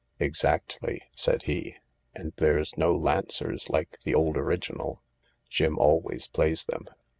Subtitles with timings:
[0.19, 1.75] "Exactly," said he.
[2.15, 5.03] "And there's no Lancers like the old original,
[5.47, 6.87] Jim always plays them.